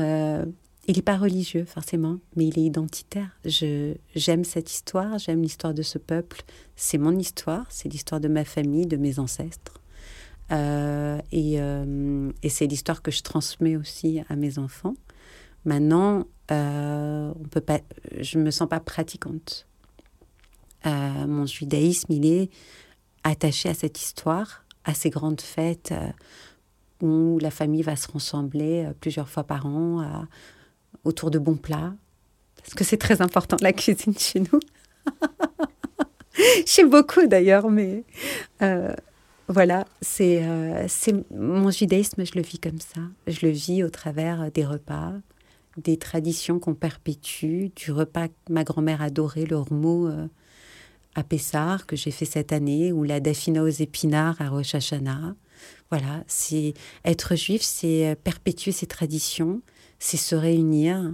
[0.88, 3.40] il n'est pas religieux, forcément, mais il est identitaire.
[3.46, 6.42] J'aime cette histoire, j'aime l'histoire de ce peuple.
[6.76, 9.84] C'est mon histoire, c'est l'histoire de ma famille, de mes ancêtres.
[10.52, 14.96] Euh, euh, et, c'est l'histoire que je transmets aussi à mes enfants.
[15.68, 17.82] Maintenant, euh, on peut pas,
[18.20, 19.68] je ne me sens pas pratiquante.
[20.86, 22.50] mon judaïsme, il est
[23.24, 25.94] attaché à cette histoire, à ces grandes fêtes
[27.02, 30.26] où la famille va se rassembler plusieurs fois par an
[31.04, 31.94] autour de bons plats.
[32.56, 34.60] Parce que c'est très important la cuisine chez nous.
[36.66, 38.06] Chez beaucoup d'ailleurs, mais
[39.50, 39.86] voilà,
[40.20, 43.02] euh, c'est mon judaïsme, je le vis comme ça.
[43.28, 45.14] Je le vis au travers des repas,
[45.78, 50.28] des traditions qu'on perpétue, du repas que ma grand-mère adorait, le mot euh,
[51.16, 55.36] à Pessar, que j'ai fait cette année, ou la dafina aux épinards à Rosh Hashanah.
[55.90, 56.74] Voilà, c'est
[57.06, 59.62] être juif, c'est perpétuer ces traditions,
[60.00, 61.14] c'est se réunir,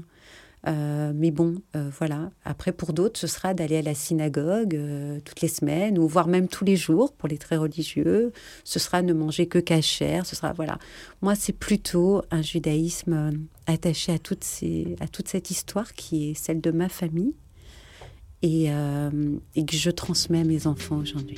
[0.67, 2.31] euh, mais bon, euh, voilà.
[2.45, 6.27] Après, pour d'autres, ce sera d'aller à la synagogue euh, toutes les semaines, ou voire
[6.27, 8.31] même tous les jours pour les très religieux.
[8.63, 10.25] Ce sera ne manger que cachère.
[10.25, 10.79] Ce sera voilà.
[11.21, 13.31] Moi, c'est plutôt un judaïsme
[13.67, 17.33] attaché à, toute cette histoire qui est celle de ma famille
[18.41, 21.37] et que je transmets à mes enfants aujourd'hui.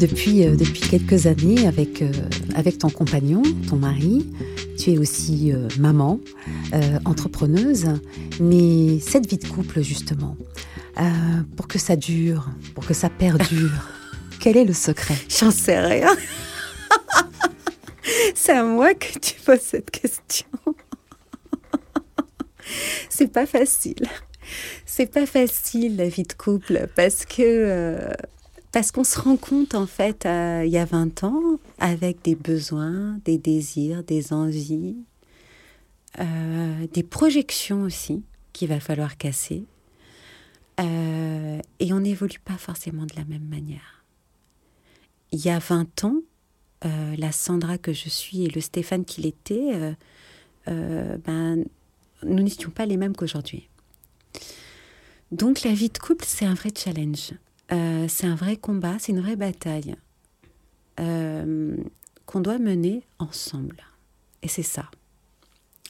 [0.00, 2.10] Depuis, euh, depuis quelques années avec, euh,
[2.54, 4.26] avec ton compagnon, ton mari.
[4.78, 6.18] Tu es aussi euh, maman,
[7.04, 7.86] entrepreneuse.
[8.40, 10.36] Mais cette vie de couple, justement,
[11.56, 13.70] pour que ça dure, pour que ça perdure,
[14.40, 15.16] quel est le secret?
[15.28, 16.16] J'en sais rien.
[18.34, 20.46] C'est à moi que tu poses cette question.
[23.10, 24.08] C'est pas facile.
[24.86, 28.12] C'est pas facile la vie de couple parce que
[28.72, 32.36] parce qu'on se rend compte, en fait, euh, il y a 20 ans, avec des
[32.36, 34.96] besoins, des désirs, des envies,
[36.20, 39.64] euh, des projections aussi qu'il va falloir casser.
[40.78, 44.04] Euh, et on n'évolue pas forcément de la même manière.
[45.32, 46.16] Il y a 20 ans,
[46.82, 49.94] la Sandra que je suis et le Stéphane qu'il était,
[50.66, 51.64] ben,
[52.22, 53.68] nous n'étions pas les mêmes qu'aujourd'hui.
[55.30, 57.34] Donc la vie de couple, c'est un vrai challenge.
[57.72, 59.96] Euh, c'est un vrai combat, c'est une vraie bataille
[60.98, 61.76] euh,
[62.26, 63.82] qu'on doit mener ensemble.
[64.42, 64.90] Et c'est ça,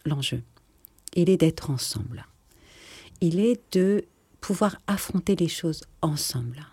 [0.05, 0.43] l'enjeu.
[1.14, 2.27] Il est d'être ensemble.
[3.21, 4.05] Il est de
[4.40, 6.66] pouvoir affronter les choses ensemble.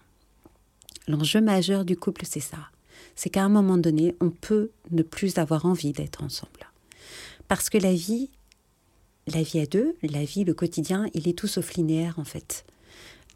[1.07, 2.69] L'enjeu majeur du couple, c'est ça.
[3.15, 6.69] C'est qu'à un moment donné, on peut ne plus avoir envie d'être ensemble.
[7.47, 8.29] Parce que la vie,
[9.27, 12.65] la vie à deux, la vie, le quotidien, il est tout sauf linéaire en fait.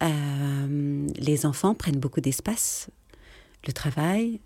[0.01, 2.89] Euh, les enfants prennent beaucoup d'espace,
[3.67, 4.39] le travail,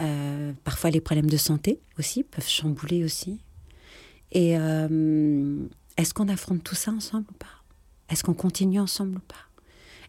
[0.00, 3.40] euh, parfois les problèmes de santé aussi peuvent chambouler aussi.
[4.32, 7.46] Et euh, est-ce qu'on affronte tout ça ensemble ou pas?
[8.08, 9.34] Est-ce qu'on continue ensemble ou pas?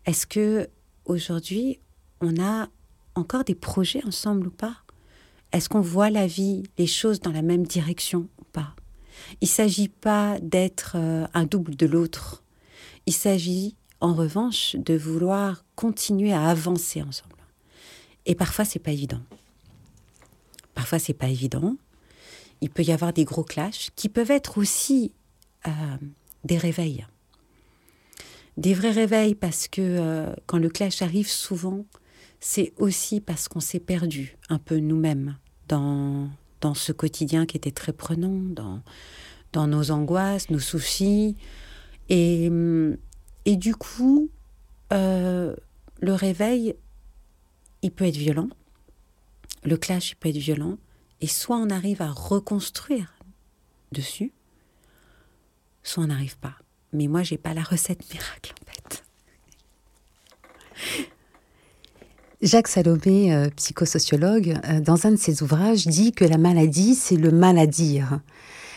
[0.05, 0.69] Est-ce que
[1.05, 1.79] aujourd'hui
[2.21, 2.67] on a
[3.15, 4.75] encore des projets ensemble ou pas?
[5.53, 8.75] Est-ce qu'on voit la vie, les choses dans la même direction ou pas?
[9.41, 12.43] Il ne s'agit pas d'être un double de l'autre.
[13.07, 17.35] Il s'agit en revanche, de vouloir continuer à avancer ensemble.
[18.25, 19.21] Et parfois, c'est pas évident.
[20.75, 21.75] Parfois, c'est pas évident.
[22.61, 25.13] Il peut y avoir des gros clashs qui peuvent être aussi
[25.67, 25.71] euh,
[26.43, 27.05] des réveils.
[28.57, 31.85] Des vrais réveils parce que euh, quand le clash arrive souvent,
[32.39, 36.29] c'est aussi parce qu'on s'est perdu un peu nous-mêmes dans,
[36.61, 38.81] dans ce quotidien qui était très prenant, dans,
[39.53, 41.37] dans nos angoisses, nos soucis.
[42.09, 42.97] Et hum,
[43.47, 44.29] et du coup,
[44.91, 45.55] euh,
[46.01, 46.75] le réveil,
[47.81, 48.49] il peut être violent.
[49.63, 50.77] Le clash, il peut être violent.
[51.21, 53.13] Et soit on arrive à reconstruire
[53.93, 54.33] dessus,
[55.81, 56.55] soit on n'arrive pas.
[56.91, 59.03] Mais moi, j'ai pas la recette miracle, en fait.
[62.41, 67.15] Jacques Salomé, euh, psychosociologue, euh, dans un de ses ouvrages, dit que la maladie, c'est
[67.15, 68.19] le mal à dire.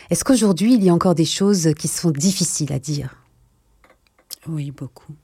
[0.09, 3.20] Est-ce qu'aujourd'hui, il y a encore des choses qui sont difficiles à dire?
[4.47, 5.15] Oui, beaucoup.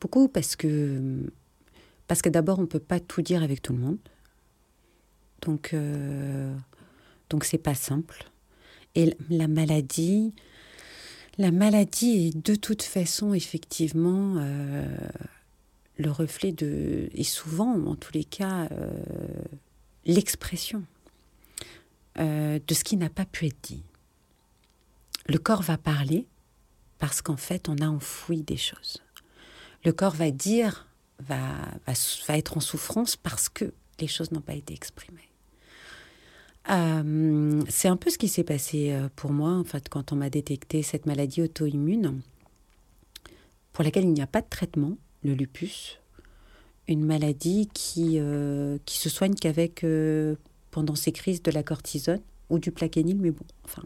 [0.00, 1.30] Beaucoup parce que,
[2.06, 3.98] parce que d'abord, on ne peut pas tout dire avec tout le monde.
[5.42, 6.54] Donc, euh,
[7.30, 8.30] donc c'est pas simple.
[8.94, 10.34] Et la maladie,
[11.38, 14.86] la maladie est de toute façon effectivement euh,
[15.96, 18.90] le reflet de, et souvent, en tous les cas, euh,
[20.04, 20.84] l'expression
[22.18, 23.82] euh, de ce qui n'a pas pu être dit.
[25.26, 26.26] Le corps va parler,
[26.98, 29.02] parce qu'en fait, on a enfoui des choses.
[29.84, 30.86] Le corps va dire,
[31.20, 31.38] va,
[31.86, 35.28] va, être en souffrance parce que les choses n'ont pas été exprimées.
[36.70, 40.16] Euh, c'est un peu ce qui s'est passé euh, pour moi, en fait, quand on
[40.16, 42.22] m'a détecté cette maladie auto-immune,
[43.72, 45.98] pour laquelle il n'y a pas de traitement, le lupus,
[46.88, 49.84] une maladie qui, euh, qui se soigne qu'avec,
[50.70, 53.82] pendant ces crises, de la cortisone ou du plaquenil, mais bon, enfin,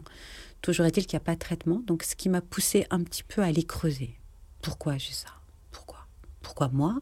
[0.61, 1.81] Toujours est-il qu'il n'y a pas de traitement.
[1.85, 4.19] Donc, ce qui m'a poussé un petit peu à aller creuser.
[4.61, 5.29] Pourquoi j'ai ça?
[5.71, 6.07] Pourquoi?
[6.41, 6.99] Pourquoi moi?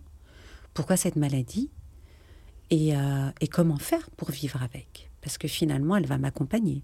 [0.73, 1.71] Pourquoi cette maladie?
[2.69, 5.09] Et, euh, et, comment faire pour vivre avec?
[5.21, 6.83] Parce que finalement, elle va m'accompagner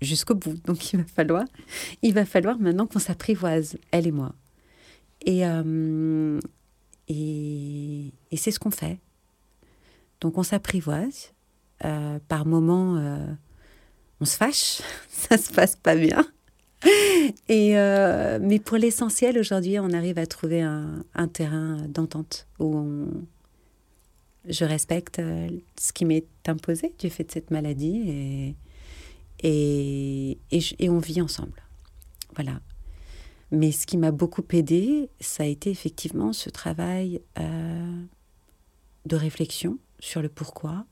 [0.00, 0.54] jusqu'au bout.
[0.64, 1.44] Donc, il va falloir,
[2.02, 4.34] il va falloir maintenant qu'on s'apprivoise, elle et moi.
[5.26, 6.40] Et, euh,
[7.08, 8.98] et, et c'est ce qu'on fait.
[10.20, 11.32] Donc, on s'apprivoise.
[11.84, 12.96] Euh, par moments,
[14.20, 16.26] on se fâche, ça se passe pas bien.
[17.48, 23.06] Et euh, mais pour l'essentiel, aujourd'hui, on arrive à trouver un, terrain d'entente où
[24.46, 28.56] je respecte euh, ce qui m'est imposé du fait de cette maladie
[29.42, 30.38] et,
[30.78, 31.62] et, on vit ensemble.
[32.34, 32.60] Voilà.
[33.50, 38.02] Mais ce qui m'a beaucoup aidé, ça a été effectivement ce travail euh,
[39.06, 40.86] de réflexion sur le pourquoi,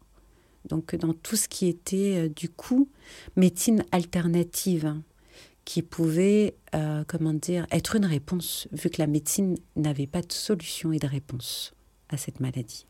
[0.68, 2.88] donc dans tout ce qui était euh, du coup
[3.36, 4.94] médecine alternative,
[5.66, 10.32] qui pouvait, euh, comment dire, être une réponse, vu que la médecine n'avait pas de
[10.32, 11.74] solution et de réponse
[12.08, 12.86] à cette maladie.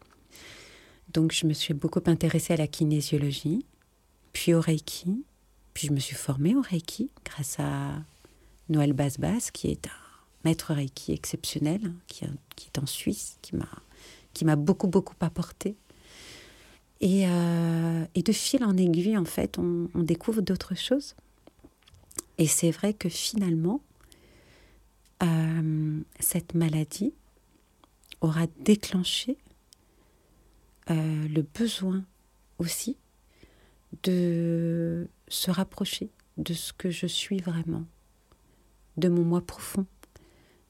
[1.12, 3.64] Donc je me suis beaucoup intéressée à la kinésiologie,
[4.34, 5.24] puis au Reiki,
[5.72, 8.02] puis je me suis formée au Reiki grâce à
[8.68, 9.90] Noël Basbas, qui est un
[10.44, 12.26] maître Reiki exceptionnel, hein, qui,
[12.66, 15.76] est en Suisse, qui m'a beaucoup beaucoup apporté
[17.02, 21.14] euh, et, de fil en aiguille, en fait, on, découvre d'autres choses.
[22.38, 23.80] Et c'est vrai que finalement,
[25.22, 27.12] euh, cette maladie
[28.20, 29.36] aura déclenché
[30.90, 32.04] euh, le besoin
[32.58, 32.96] aussi
[34.02, 37.84] de se rapprocher de ce que je suis vraiment,
[38.96, 39.86] de mon moi profond,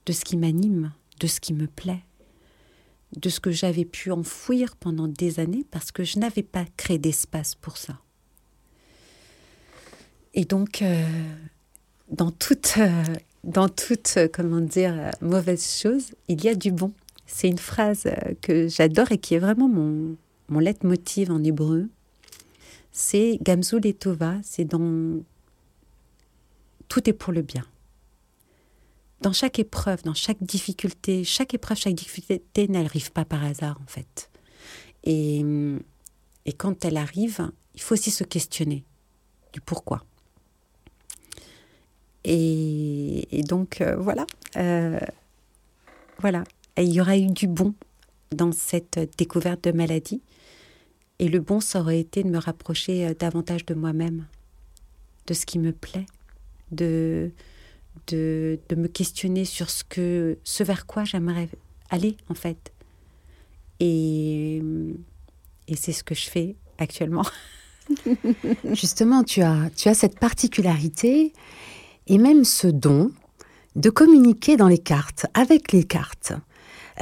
[0.06, 2.04] de ce qui m'anime, de ce qui me plaît,
[3.14, 6.98] de ce que j'avais pu enfouir pendant des années parce que je n'avais pas créé
[6.98, 8.00] d'espace pour ça.
[10.34, 11.06] Et donc, euh,
[12.10, 13.04] dans toute, euh,
[13.44, 16.92] dans toute euh, comment dire, mauvaise chose, il y a du bon.
[17.26, 18.04] C'est une phrase
[18.42, 20.16] que j'adore et qui est vraiment mon,
[20.48, 21.88] mon leitmotiv en hébreu.
[22.92, 25.20] C'est Gamzul et Tova, c'est dans
[26.88, 27.64] Tout est pour le bien.
[29.20, 33.86] Dans chaque épreuve, dans chaque difficulté, chaque épreuve, chaque difficulté n'arrive pas par hasard en
[33.86, 34.30] fait.
[35.04, 35.44] Et,
[36.44, 38.84] et quand elle arrive, il faut aussi se questionner
[39.52, 40.02] du pourquoi.
[42.28, 44.98] Et, donc euh, voilà, euh,
[46.18, 46.42] voilà.
[46.76, 47.74] Et il y aura eu du bon
[48.32, 50.20] dans cette découverte de maladie.
[51.18, 54.26] Et le bon, ça aurait été de me rapprocher euh, davantage de moi-même,
[55.28, 56.06] de ce qui me plaît,
[56.72, 57.30] de,
[58.08, 61.48] de, de, me questionner sur ce, que, ce vers quoi j'aimerais
[61.90, 62.72] aller, en fait.
[63.80, 64.62] Et,
[65.68, 67.24] et c'est ce que je fais actuellement.
[68.72, 71.32] Justement, tu as, tu as cette particularité
[72.06, 73.10] et même ce don
[73.74, 76.32] de communiquer dans les cartes, avec les cartes.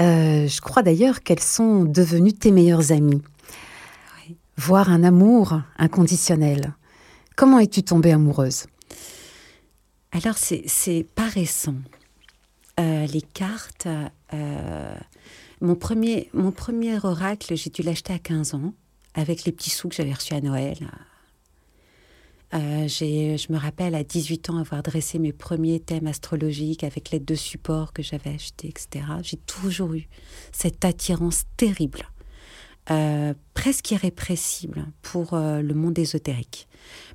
[0.01, 3.23] Euh, je crois d'ailleurs qu'elles sont devenues tes meilleures amies.
[4.57, 6.75] Voir un amour inconditionnel.
[7.37, 8.67] Comment es-tu tombée amoureuse?
[10.15, 11.75] Alors, c'est pas récent.
[12.79, 13.89] Euh, les cartes,
[14.33, 14.95] euh,
[15.61, 18.75] mon, premier, mon premier oracle, j'ai dû l'acheter à 15 ans,
[19.15, 20.77] avec les petits sous que j'avais reçus à Noël.
[22.55, 27.25] Euh, je me rappelle à 18 ans avoir dressé mes premiers thèmes astrologiques avec l'aide
[27.25, 29.07] de support que j'avais acheté, etc.
[29.21, 30.07] J'ai toujours eu
[30.53, 32.09] cette attirance terrible,
[32.93, 36.69] euh, presque irrépressible pour le monde ésotérique,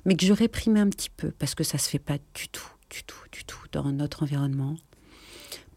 [0.04, 2.70] mais que je réprimais un petit peu parce que ça se fait pas du tout,
[2.90, 4.76] du tout, du tout dans notre environnement.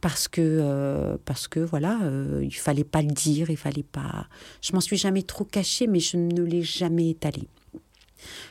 [0.01, 1.97] Parce que, parce que voilà,
[2.41, 4.27] il fallait pas le dire, il fallait pas.
[4.61, 7.47] Je m'en suis jamais trop cachée, mais je ne l'ai jamais étalé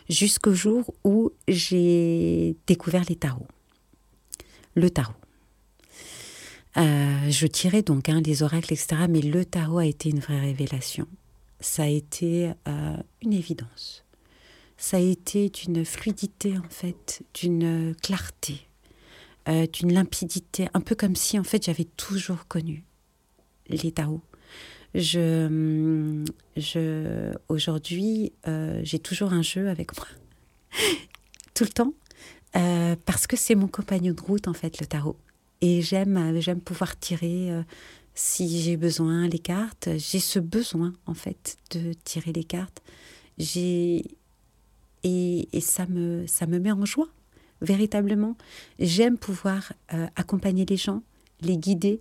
[0.08, 3.46] jusqu'au jour où j'ai découvert les tarots.
[4.74, 5.14] Le tarot.
[6.78, 9.02] Euh, je tirais donc hein, les oracles, etc.
[9.08, 11.06] Mais le tarot a été une vraie révélation.
[11.60, 14.01] Ça a été euh, une évidence.
[14.82, 18.66] Ça a été d'une fluidité, en fait, d'une clarté,
[19.48, 22.82] euh, d'une limpidité, un peu comme si, en fait, j'avais toujours connu
[23.68, 24.22] les tarots
[24.96, 26.24] je,
[26.56, 30.08] je, aujourd'hui, euh, j'ai toujours un jeu avec moi,
[31.54, 31.94] tout le temps,
[32.56, 35.16] euh, parce que c'est mon compagnon de route, en fait, le tarot.
[35.60, 37.52] Et j'aime, j'aime pouvoir tirer,
[38.14, 39.90] si j'ai besoin, les cartes.
[39.96, 42.82] J'ai ce besoin, en fait, de tirer les cartes.
[43.38, 44.04] J'ai,
[45.04, 47.08] et, ça, me, ça me met en joie,
[47.60, 48.36] véritablement.
[48.78, 49.72] J'aime pouvoir
[50.16, 51.02] accompagner les gens,
[51.40, 52.00] les guider,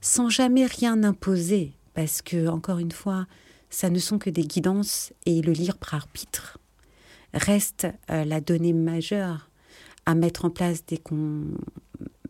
[0.00, 3.26] sans jamais rien imposer parce que, encore une fois,
[3.70, 6.58] ça ne sont que des guidances et le libre arbitre
[7.32, 9.50] reste euh, la donnée majeure
[10.06, 11.44] à mettre en place dès qu'on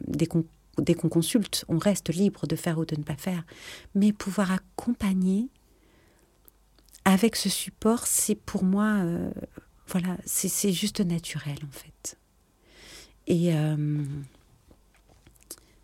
[0.09, 1.65] dès qu'on consulte.
[1.69, 3.45] On reste libre de faire ou de ne pas faire.
[3.95, 5.49] Mais pouvoir accompagner
[7.05, 9.31] avec ce support, c'est pour moi, euh,
[9.91, 12.17] voilà, c'est juste naturel en fait.
[13.27, 14.05] Et euh,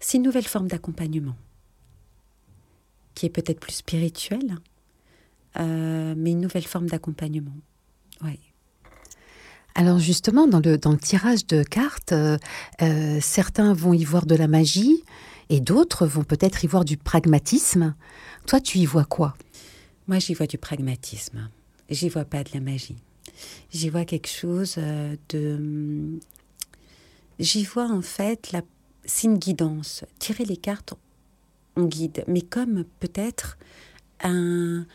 [0.01, 1.37] c'est une nouvelle forme d'accompagnement
[3.15, 4.59] qui est peut-être plus spirituelle,
[5.59, 7.57] euh, mais une nouvelle forme d'accompagnement.
[8.23, 8.39] Ouais.
[9.75, 12.39] Alors justement, dans le, dans le tirage de cartes, euh,
[13.21, 15.03] certains vont y voir de la magie
[15.49, 17.95] et d'autres vont peut-être y voir du pragmatisme.
[18.47, 19.35] Toi, tu y vois quoi?
[20.09, 21.51] Moi, j'y vois du pragmatisme.
[21.91, 22.97] J'y vois pas de la magie.
[23.71, 24.77] J'y vois quelque chose
[25.29, 26.19] de...
[27.39, 28.63] J'y vois en fait la...
[29.23, 30.05] Une guidance.
[30.19, 30.95] Tirer les cartes,
[31.77, 33.59] on guide, mais comme peut-être
[34.23, 34.87] un,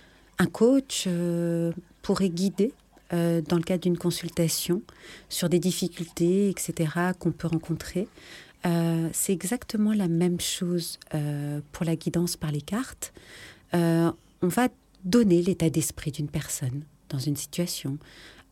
[0.51, 1.71] coach euh,
[2.01, 2.73] pourrait guider
[3.13, 4.81] euh, dans le cadre d'une consultation
[5.29, 8.07] sur des difficultés, etc., qu'on peut rencontrer.
[8.65, 10.99] Euh, c'est exactement la même chose
[11.71, 13.13] pour la guidance par les cartes.
[13.73, 14.69] on va
[15.03, 17.97] donner l'état d'esprit d'une personne dans une situation,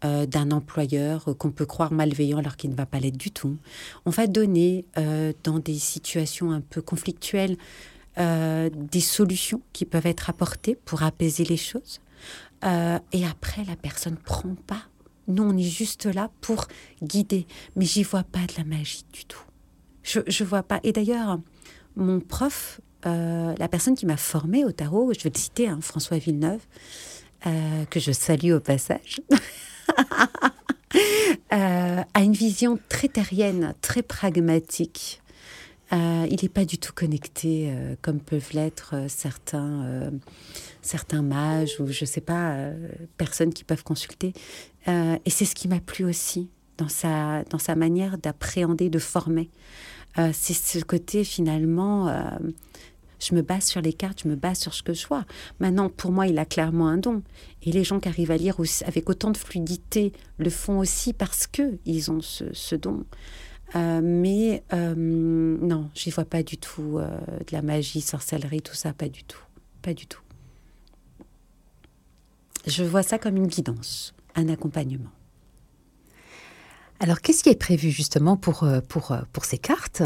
[0.01, 3.57] d'un employeur qu'on peut croire malveillant alors qu'il ne va pas l'être du tout.
[4.05, 4.85] On va donner
[5.43, 7.57] dans des situations un peu conflictuelles
[8.19, 12.01] euh, des solutions qui peuvent être apportées pour apaiser les choses.
[12.65, 14.81] Euh, et après, la personne prend pas.
[15.29, 16.67] Nous, on est juste là pour
[17.01, 17.47] guider.
[17.77, 19.43] Mais j'y vois pas de la magie du tout.
[20.03, 20.81] Je, vois pas.
[20.83, 21.39] Et d'ailleurs,
[21.95, 25.79] mon prof, euh, la personne qui m'a formée au tarot, je vais le citer, hein,
[25.81, 26.65] François Villeneuve,
[27.43, 29.21] que je salue au passage,
[31.49, 35.21] a une vision très terrienne, très pragmatique
[35.91, 40.11] euh, il n'est pas du tout connecté euh, comme peuvent l'être euh, certains,
[40.81, 42.71] certains mages ou je ne sais pas,
[43.17, 44.33] personnes qui peuvent consulter.
[44.87, 49.49] et c'est ce qui m'a plu aussi dans sa, dans sa manière d'appréhender, de former.
[50.15, 52.13] c'est ce côté finalement,
[53.19, 55.25] je me base sur les cartes, je me base sur ce que je vois.
[55.59, 57.21] Maintenant, pour moi, il a clairement un don.
[57.63, 58.55] Et les gens qui arrivent à lire
[58.85, 63.05] avec autant de fluidité le font aussi parce qu'ils ont ce, don.
[63.75, 68.73] Euh, mais euh, non, j'y vois pas du tout euh, de la magie, sorcellerie, tout
[68.73, 69.41] ça, pas du tout.
[69.81, 70.21] Pas du tout.
[72.65, 75.09] Je vois ça comme une guidance, un accompagnement.
[76.99, 80.03] Alors, qu'est-ce qui est prévu justement pour, pour, pour ces cartes?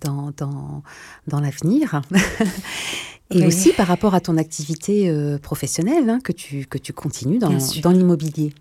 [0.00, 0.82] Dans, dans,
[1.26, 2.00] dans l'avenir
[3.30, 5.10] Et aussi par rapport à ton activité
[5.42, 8.52] professionnelle hein, que, tu, que tu continues dans, dans l'immobilier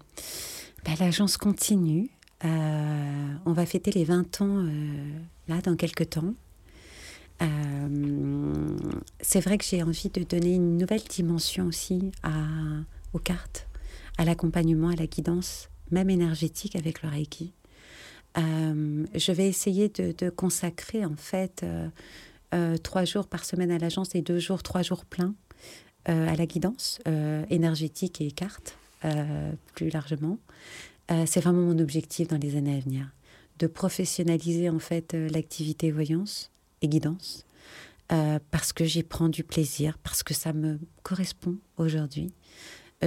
[0.84, 2.10] ben, L'agence continue.
[2.44, 6.34] Euh, on va fêter les 20 ans euh, là dans quelques temps.
[7.42, 8.78] Euh,
[9.20, 12.32] c'est vrai que j'ai envie de donner une nouvelle dimension aussi à,
[13.14, 13.68] aux cartes,
[14.18, 17.54] à l'accompagnement, à la guidance, même énergétique avec le Reiki.
[18.36, 21.66] Je vais essayer de, consacrer en fait
[22.84, 25.34] trois jours par semaine à l'agence et deux jours, trois jours pleins
[26.06, 27.00] à la guidance
[27.50, 28.78] énergétique et cartes
[29.74, 30.38] plus largement.
[31.12, 33.12] Euh, c'est vraiment mon objectif dans les années à venir,
[33.60, 37.46] de professionnaliser en fait euh, l'activité voyance et guidance,
[38.12, 42.32] euh, parce que j'y prends du plaisir, parce que ça me correspond aujourd'hui.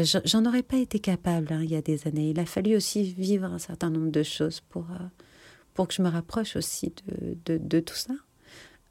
[0.03, 2.31] J'en aurais pas été capable hein, il y a des années.
[2.31, 4.87] Il a fallu aussi vivre un certain nombre de choses pour,
[5.75, 6.93] pour que je me rapproche aussi
[7.45, 8.15] de, de, tout ça.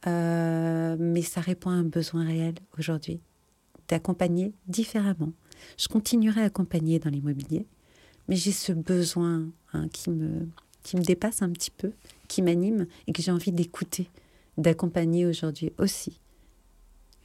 [0.06, 3.20] mais ça répond à un besoin réel aujourd'hui,
[3.88, 5.34] d'accompagner différemment.
[5.78, 7.66] Je continuerai à accompagner dans l'immobilier,
[8.28, 10.48] mais j'ai ce besoin hein, qui, me,
[10.84, 11.92] qui me dépasse un petit peu,
[12.28, 14.10] qui m'anime et que j'ai envie d'écouter,
[14.58, 16.20] d'accompagner aujourd'hui aussi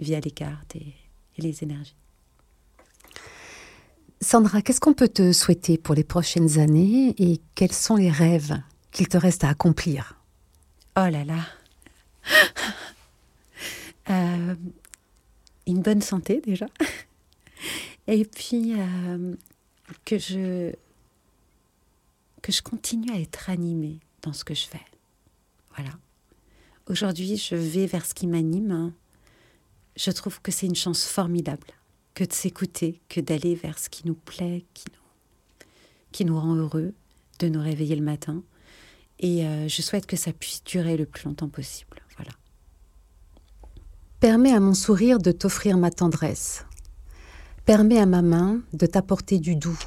[0.00, 0.94] via les cartes et,
[1.38, 1.96] les énergies.
[4.22, 8.56] Sandra, qu'est-ce qu'on peut te souhaiter pour les prochaines années et quels sont les rêves
[8.92, 10.16] qu'il te reste à accomplir?
[10.96, 11.44] Oh là là
[14.10, 14.54] euh,
[15.66, 16.66] Une bonne santé déjà.
[18.06, 19.34] Et puis euh,
[20.04, 20.72] que je
[22.42, 24.84] que je continue à être animée dans ce que je fais.
[25.74, 25.90] Voilà.
[26.88, 28.92] Aujourd'hui, je vais vers ce qui m'anime.
[29.96, 31.66] Je trouve que c'est une chance formidable
[32.14, 35.66] que de s'écouter, que d'aller vers ce qui nous plaît, qui nous,
[36.12, 36.92] qui nous rend heureux,
[37.38, 38.42] de nous réveiller le matin.
[39.18, 42.02] Et euh, je souhaite que ça puisse durer le plus longtemps possible.
[42.16, 42.32] Voilà.
[44.20, 46.64] Permets à mon sourire de t'offrir ma tendresse.
[47.64, 49.78] Permets à ma main de t'apporter du doux.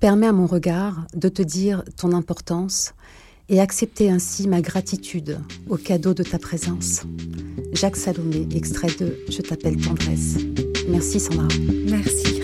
[0.00, 2.94] Permets à mon regard de te dire ton importance
[3.48, 7.02] et accepter ainsi ma gratitude au cadeau de ta présence.
[7.72, 10.36] Jacques Salomé, extrait de Je t'appelle tendresse.
[10.88, 11.48] Merci Sandra.
[11.86, 12.40] Merci.